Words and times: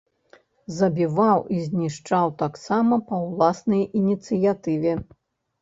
Забіваў 0.77 1.43
і 1.57 1.61
знішчаў 1.67 2.33
таксама 2.41 2.99
па 3.11 3.21
ўласнай 3.27 3.87
ініцыятыве. 4.01 4.99